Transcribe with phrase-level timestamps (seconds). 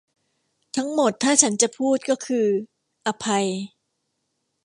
[0.75, 2.47] ทั้งหมดถ้าฉันจะพูดก็คือ
[3.07, 3.47] อภัย